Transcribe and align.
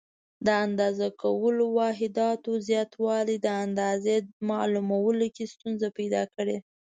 د 0.45 0.47
اندازه 0.65 1.07
کولو 1.21 1.63
واحداتو 1.79 2.51
زیاتوالي 2.67 3.37
د 3.41 3.47
اندازې 3.65 4.15
معلومولو 4.49 5.25
کې 5.35 5.43
ستونزې 5.53 5.89
پیدا 5.97 6.23
کړې. 6.35 6.57